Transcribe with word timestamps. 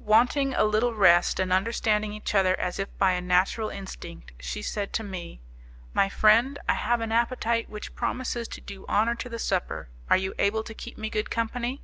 Wanting 0.00 0.52
a 0.52 0.64
little 0.64 0.92
rest, 0.94 1.40
and 1.40 1.50
understanding 1.50 2.12
each 2.12 2.34
other 2.34 2.54
as 2.60 2.78
if 2.78 2.88
by 2.98 3.12
a 3.12 3.22
natural 3.22 3.70
instinct, 3.70 4.32
she 4.38 4.60
said 4.60 4.92
to 4.92 5.02
me, 5.02 5.40
"My 5.94 6.10
friend, 6.10 6.58
I 6.68 6.74
have 6.74 7.00
an 7.00 7.10
appetite 7.10 7.70
which 7.70 7.94
promises 7.96 8.48
to 8.48 8.60
do 8.60 8.84
honour 8.86 9.14
to 9.14 9.30
the 9.30 9.38
supper; 9.38 9.88
are 10.10 10.18
you 10.18 10.34
able 10.38 10.62
to 10.64 10.74
keep 10.74 10.98
me 10.98 11.08
good 11.08 11.30
company?" 11.30 11.80